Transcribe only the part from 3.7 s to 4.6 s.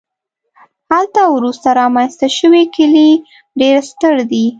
ستر دي